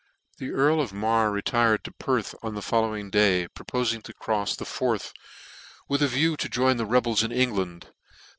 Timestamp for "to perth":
1.83-2.33